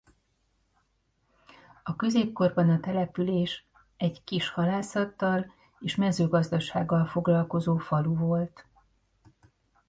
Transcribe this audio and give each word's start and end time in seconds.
A 1.83 1.95
középkorban 1.95 2.69
a 2.69 2.79
település 2.79 3.65
egy 3.97 4.23
kis 4.23 4.49
halászattal 4.49 5.51
és 5.79 5.95
mezőgazdasággal 5.95 7.05
foglalkozó 7.05 7.77
falu 7.77 8.15
volt. 8.15 8.65